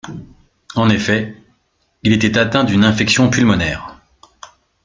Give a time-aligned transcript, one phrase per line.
[0.73, 1.35] En effet,
[2.01, 4.01] il était atteint d'une infection pulmonaire.